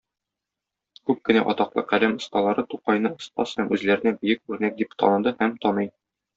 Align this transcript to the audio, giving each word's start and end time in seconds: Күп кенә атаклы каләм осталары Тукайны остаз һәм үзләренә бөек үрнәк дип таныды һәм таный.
Күп 1.09 1.19
кенә 1.29 1.43
атаклы 1.53 1.83
каләм 1.91 2.15
осталары 2.23 2.65
Тукайны 2.73 3.13
остаз 3.19 3.55
һәм 3.61 3.71
үзләренә 3.79 4.17
бөек 4.25 4.45
үрнәк 4.55 4.83
дип 4.83 5.01
таныды 5.05 5.39
һәм 5.45 5.59
таный. 5.69 5.97